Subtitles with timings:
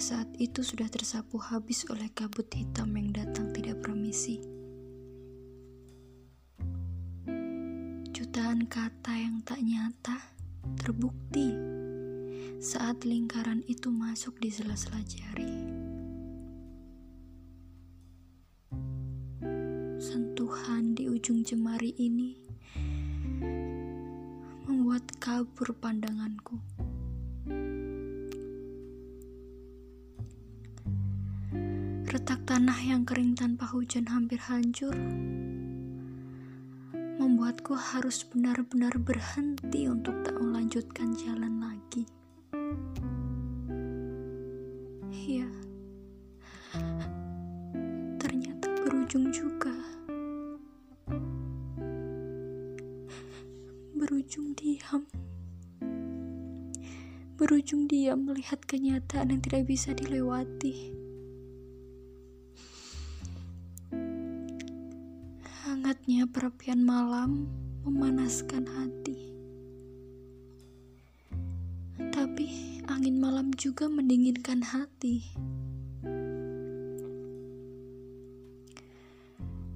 [0.00, 4.40] saat itu sudah tersapu habis oleh kabut hitam yang datang tidak permisi.
[8.08, 10.16] Jutaan kata yang tak nyata
[10.80, 11.52] terbukti
[12.56, 15.68] saat lingkaran itu masuk di sela-sela jari.
[20.00, 22.40] Sentuhan di ujung jemari ini
[24.64, 26.56] membuat kabur pandanganku.
[32.30, 34.94] Retak tanah yang kering tanpa hujan hampir hancur
[36.94, 42.06] membuatku harus benar-benar berhenti untuk tak melanjutkan jalan lagi.
[45.10, 45.50] Iya,
[48.22, 49.74] ternyata berujung juga.
[53.98, 55.02] Berujung diam.
[57.34, 61.09] Berujung diam melihat kenyataan yang tidak bisa dilewati.
[66.10, 67.46] Hangatnya perapian malam
[67.86, 69.30] memanaskan hati.
[72.10, 72.46] Tapi
[72.90, 75.22] angin malam juga mendinginkan hati.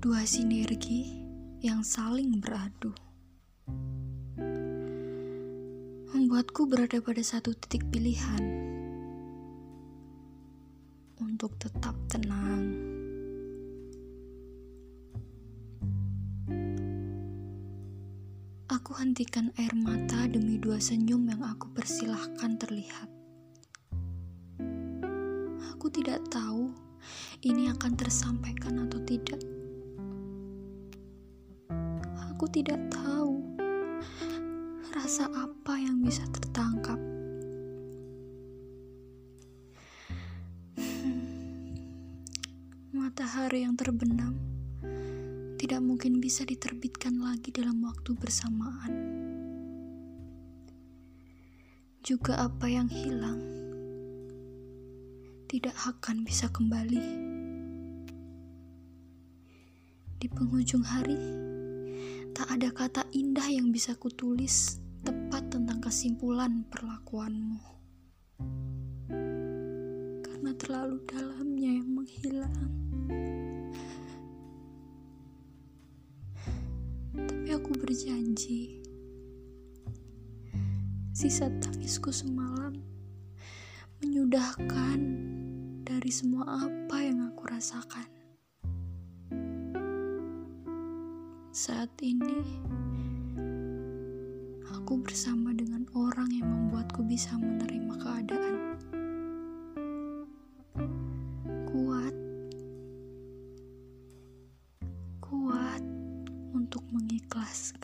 [0.03, 1.07] Dua sinergi
[1.63, 2.91] yang saling beradu.
[6.11, 8.43] Membuatku berada pada satu titik pilihan
[11.23, 12.54] untuk tetap tenang.
[18.85, 23.09] Aku hentikan air mata demi dua senyum yang aku persilahkan terlihat.
[25.73, 26.69] Aku tidak tahu
[27.49, 29.41] ini akan tersampaikan atau tidak.
[32.29, 33.41] Aku tidak tahu
[34.93, 37.01] rasa apa yang bisa tertangkap.
[42.93, 44.54] Matahari yang terbenam
[45.65, 48.93] tidak mungkin bisa diterbitkan lagi dalam waktu bersamaan.
[52.05, 53.41] Juga apa yang hilang
[55.49, 57.01] tidak akan bisa kembali.
[60.21, 61.17] Di penghujung hari,
[62.37, 67.65] tak ada kata indah yang bisa kutulis tepat tentang kesimpulan perlakuanmu.
[70.29, 72.69] Karena terlalu dalamnya yang menghilang.
[77.55, 78.83] Aku berjanji
[81.15, 82.75] sisa tangisku semalam
[84.03, 84.99] menyudahkan
[85.87, 88.11] dari semua apa yang aku rasakan.
[91.55, 92.43] Saat ini,
[94.75, 98.54] aku bersama dengan orang yang membuatku bisa menerima keadaan.
[107.55, 107.84] ask.